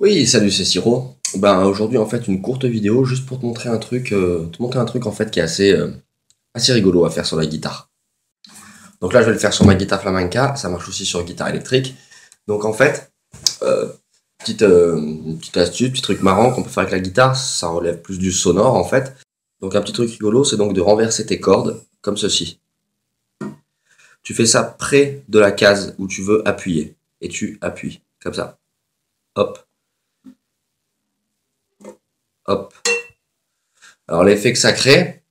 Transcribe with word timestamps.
Oui, 0.00 0.26
salut, 0.26 0.50
c'est 0.50 0.64
Siro. 0.64 1.14
Ben 1.36 1.62
aujourd'hui 1.64 1.98
en 1.98 2.06
fait 2.06 2.26
une 2.26 2.40
courte 2.40 2.64
vidéo 2.64 3.04
juste 3.04 3.26
pour 3.26 3.38
te 3.38 3.44
montrer 3.44 3.68
un 3.68 3.76
truc, 3.76 4.12
euh, 4.12 4.46
te 4.46 4.62
montrer 4.62 4.80
un 4.80 4.86
truc 4.86 5.04
en 5.04 5.12
fait 5.12 5.30
qui 5.30 5.40
est 5.40 5.42
assez, 5.42 5.74
euh, 5.74 5.90
assez 6.54 6.72
rigolo 6.72 7.04
à 7.04 7.10
faire 7.10 7.26
sur 7.26 7.36
la 7.36 7.44
guitare. 7.44 7.90
Donc 9.02 9.12
là 9.12 9.20
je 9.20 9.26
vais 9.26 9.34
le 9.34 9.38
faire 9.38 9.52
sur 9.52 9.66
ma 9.66 9.74
guitare 9.74 10.00
flamenca, 10.00 10.56
ça 10.56 10.70
marche 10.70 10.88
aussi 10.88 11.04
sur 11.04 11.22
guitare 11.22 11.50
électrique. 11.50 11.96
Donc 12.46 12.64
en 12.64 12.72
fait, 12.72 13.12
euh, 13.60 13.88
petite, 14.38 14.60
petite 14.60 15.56
astuce, 15.58 15.90
petit 15.90 16.00
truc 16.00 16.22
marrant 16.22 16.50
qu'on 16.50 16.62
peut 16.62 16.70
faire 16.70 16.84
avec 16.84 16.92
la 16.92 17.00
guitare, 17.00 17.36
ça 17.36 17.68
relève 17.68 18.00
plus 18.00 18.18
du 18.18 18.32
sonore 18.32 18.76
en 18.76 18.84
fait. 18.84 19.14
Donc 19.60 19.74
un 19.74 19.82
petit 19.82 19.92
truc 19.92 20.10
rigolo, 20.10 20.44
c'est 20.44 20.56
donc 20.56 20.72
de 20.72 20.80
renverser 20.80 21.26
tes 21.26 21.40
cordes 21.40 21.84
comme 22.00 22.16
ceci. 22.16 22.58
Tu 24.22 24.32
fais 24.32 24.46
ça 24.46 24.62
près 24.62 25.22
de 25.28 25.38
la 25.38 25.52
case 25.52 25.94
où 25.98 26.08
tu 26.08 26.22
veux 26.22 26.40
appuyer 26.48 26.96
et 27.20 27.28
tu 27.28 27.58
appuies 27.60 28.00
comme 28.22 28.32
ça. 28.32 28.58
Hop, 29.34 29.66
Alors 34.08 34.24
l'effet 34.24 34.52
que 34.52 34.58
ça 34.58 34.72
crée, 34.72 35.22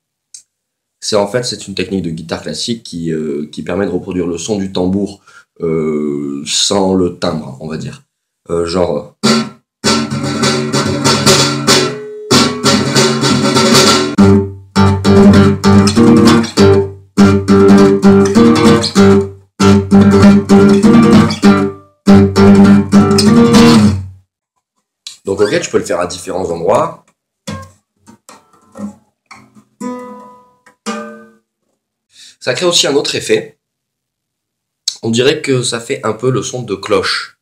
c'est 1.02 1.16
en 1.16 1.28
fait 1.28 1.44
c'est 1.44 1.68
une 1.68 1.76
technique 1.76 2.04
de 2.04 2.12
guitare 2.12 2.42
classique 2.42 2.84
qui, 2.84 3.12
euh, 3.12 3.48
qui 3.52 3.64
permet 3.64 3.86
de 3.86 3.92
reproduire 3.92 4.28
le 4.28 4.38
son 4.38 4.58
du 4.58 4.72
tambour 4.72 5.22
euh, 5.62 6.44
sans 6.45 6.94
le 6.94 7.18
timbre, 7.18 7.58
on 7.59 7.68
va 7.68 7.78
dire. 7.78 8.04
Euh, 8.50 8.66
genre. 8.66 9.16
Donc 25.26 25.42
ok, 25.42 25.59
tu 25.59 25.70
peux 25.70 25.78
le 25.78 25.84
faire 25.84 26.00
à 26.00 26.08
différents 26.08 26.50
endroits. 26.50 27.06
Ça 32.50 32.55
crée 32.55 32.66
aussi 32.66 32.88
un 32.88 32.95
autre 32.95 33.14
effet. 33.14 33.59
On 35.03 35.11
dirait 35.11 35.44
que 35.44 35.61
ça 35.61 35.80
fait 35.80 36.03
un 36.03 36.14
peu 36.14 36.31
le 36.31 36.42
son 36.42 36.64
de 36.64 36.73
cloche. 36.73 37.39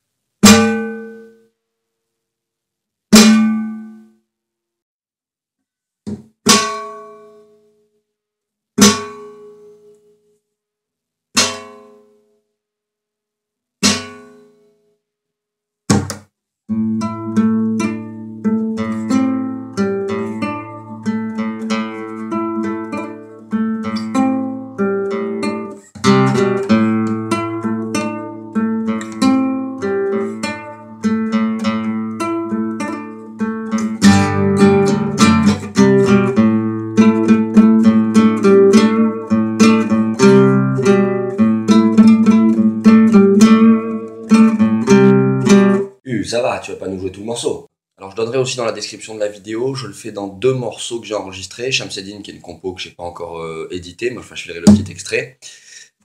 Ça 46.28 46.42
va, 46.42 46.60
tu 46.60 46.72
vas 46.72 46.78
pas 46.78 46.88
nous 46.88 47.00
jouer 47.00 47.12
tout 47.12 47.22
le 47.22 47.26
morceau. 47.26 47.68
Alors 47.98 48.12
je 48.12 48.16
donnerai 48.16 48.38
aussi 48.38 48.58
dans 48.58 48.66
la 48.66 48.72
description 48.72 49.16
de 49.16 49.20
la 49.20 49.28
vidéo, 49.28 49.74
je 49.74 49.88
le 49.88 49.94
fais 49.94 50.12
dans 50.12 50.28
deux 50.28 50.54
morceaux 50.54 51.00
que 51.00 51.08
j'ai 51.08 51.16
enregistrés, 51.16 51.72
Shamsedine 51.72 52.22
qui 52.22 52.30
est 52.30 52.36
une 52.36 52.42
compo 52.42 52.74
que 52.74 52.82
j'ai 52.82 52.92
pas 52.92 53.04
encore 53.04 53.42
euh, 53.42 53.68
édité, 53.72 54.12
mais 54.12 54.20
enfin 54.20 54.36
je 54.36 54.44
filerai 54.44 54.60
le 54.60 54.66
petit 54.66 54.92
extrait. 54.92 55.40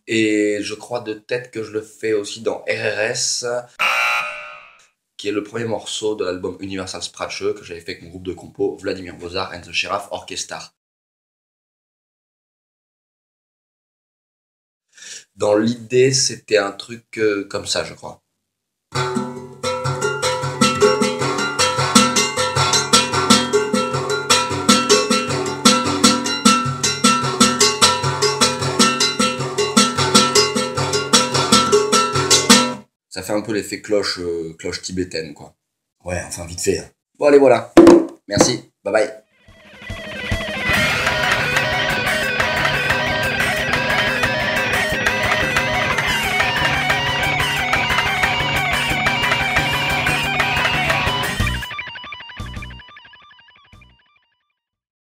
Et 0.07 0.59
je 0.63 0.75
crois 0.75 1.01
de 1.01 1.15
tête 1.15 1.51
que 1.51 1.63
je 1.63 1.71
le 1.71 1.83
fais 1.83 2.15
aussi 2.15 2.41
dans 2.41 2.65
RRS, 2.67 3.45
qui 5.17 5.29
est 5.29 5.33
le 5.33 5.43
premier 5.43 5.67
morceau 5.67 6.15
de 6.15 6.25
l'album 6.25 6.57
Universal 6.61 7.03
Scratch 7.03 7.45
que 7.55 7.63
j'avais 7.63 7.81
fait 7.81 7.93
avec 7.93 8.03
mon 8.03 8.09
groupe 8.09 8.25
de 8.25 8.33
compo 8.33 8.77
Vladimir 8.79 9.17
Bozar 9.17 9.53
and 9.55 9.61
the 9.61 9.73
Sheriff 9.73 10.09
Orchestra. 10.11 10.73
Dans 15.37 15.57
l'idée, 15.57 16.13
c'était 16.13 16.59
un 16.59 16.73
truc 16.73 17.19
euh, 17.19 17.45
comme 17.49 17.67
ça, 17.67 17.85
je 17.85 17.95
crois. 17.95 18.23
Ça 33.13 33.23
fait 33.23 33.35
un 33.35 33.43
peu 33.43 33.53
l'effet 33.53 33.83
cloche, 33.83 34.21
euh, 34.21 34.55
cloche 34.59 34.81
tibétaine, 34.81 35.35
quoi. 35.35 35.55
Ouais, 36.03 36.23
enfin, 36.27 36.47
vite 36.47 36.63
fait. 36.63 36.79
Hein. 36.79 36.91
Bon, 37.19 37.27
allez, 37.27 37.37
voilà. 37.37 37.75
Merci. 38.27 38.73
Bye 38.83 38.93
bye. 38.93 39.22